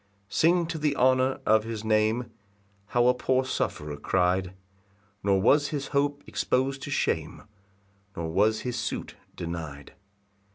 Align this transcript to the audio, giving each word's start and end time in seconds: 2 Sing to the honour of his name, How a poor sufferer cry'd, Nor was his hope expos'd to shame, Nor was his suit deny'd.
2 0.23 0.25
Sing 0.35 0.65
to 0.65 0.79
the 0.79 0.95
honour 0.95 1.39
of 1.45 1.63
his 1.63 1.83
name, 1.83 2.31
How 2.87 3.05
a 3.05 3.13
poor 3.13 3.45
sufferer 3.45 3.97
cry'd, 3.97 4.55
Nor 5.21 5.39
was 5.39 5.67
his 5.67 5.89
hope 5.89 6.23
expos'd 6.25 6.81
to 6.81 6.89
shame, 6.89 7.43
Nor 8.17 8.31
was 8.31 8.61
his 8.61 8.79
suit 8.79 9.13
deny'd. 9.35 9.93